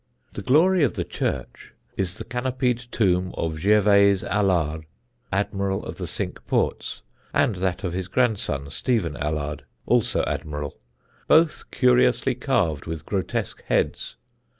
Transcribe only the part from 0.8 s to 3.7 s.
of the church is the canopied tomb of